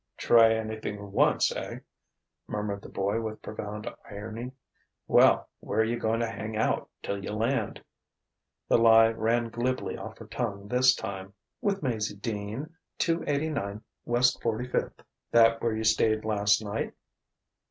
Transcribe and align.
"Try 0.17 0.51
anythin' 0.55 1.11
once, 1.11 1.55
eh?" 1.55 1.77
murmured 2.47 2.81
the 2.81 2.89
boy 2.89 3.21
with 3.21 3.43
profound 3.43 3.87
irony. 4.09 4.51
"Well, 5.05 5.47
where 5.59 5.83
you 5.83 5.99
goin' 5.99 6.21
to 6.21 6.27
hang 6.27 6.57
out 6.57 6.89
till 7.03 7.23
you 7.23 7.31
land?" 7.33 7.83
The 8.67 8.79
lie 8.79 9.09
ran 9.09 9.49
glibly 9.51 9.99
off 9.99 10.17
her 10.17 10.25
tongue 10.25 10.67
this 10.67 10.95
time: 10.95 11.35
"With 11.61 11.83
Maizie 11.83 12.19
Dean 12.19 12.75
Two 12.97 13.23
eighty 13.27 13.49
nine 13.49 13.83
West 14.03 14.41
Forty 14.41 14.67
fifth." 14.67 15.03
"That 15.29 15.61
where 15.61 15.75
you 15.75 15.83
stayed 15.83 16.25
last 16.25 16.63
night?" 16.63 16.93